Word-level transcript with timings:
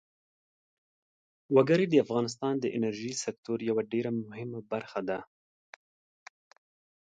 وګړي 1.55 1.85
د 1.89 1.95
افغانستان 2.05 2.53
د 2.59 2.65
انرژۍ 2.77 3.13
سکتور 3.23 3.57
یوه 3.69 3.81
ډېره 3.91 4.11
مهمه 4.27 4.59
برخه 4.71 4.99
ده. 5.09 5.19